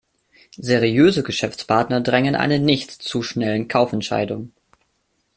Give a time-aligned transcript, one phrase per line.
[0.57, 4.51] Seriöse Geschäftspartner drängen einen nicht zu schnellen Kaufentscheidungen.